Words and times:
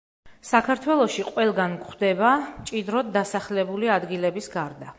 საქართველოში 0.51 1.25
ყველგან 1.27 1.75
გვხვდება, 1.83 2.31
მჭიდროდ 2.63 3.11
დასახლებული 3.19 3.93
ადგილების 3.99 4.51
გარდა. 4.57 4.89